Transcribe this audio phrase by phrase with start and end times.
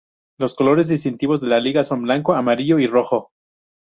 [0.39, 3.29] Los colores distintivos de la Liga son blanco, amarillo y rojo.